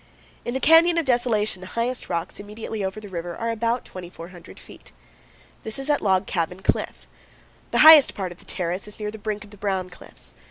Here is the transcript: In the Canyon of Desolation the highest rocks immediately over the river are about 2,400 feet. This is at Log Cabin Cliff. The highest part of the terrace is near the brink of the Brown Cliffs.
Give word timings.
In 0.45 0.55
the 0.55 0.59
Canyon 0.59 0.97
of 0.97 1.05
Desolation 1.05 1.61
the 1.61 1.67
highest 1.77 2.09
rocks 2.09 2.39
immediately 2.39 2.83
over 2.83 2.99
the 2.99 3.07
river 3.07 3.35
are 3.37 3.51
about 3.51 3.85
2,400 3.85 4.59
feet. 4.59 4.91
This 5.61 5.77
is 5.77 5.91
at 5.91 6.01
Log 6.01 6.25
Cabin 6.25 6.63
Cliff. 6.63 7.05
The 7.69 7.77
highest 7.85 8.15
part 8.15 8.31
of 8.31 8.39
the 8.39 8.45
terrace 8.45 8.87
is 8.87 8.99
near 8.99 9.11
the 9.11 9.19
brink 9.19 9.43
of 9.43 9.51
the 9.51 9.57
Brown 9.57 9.91
Cliffs. 9.91 10.33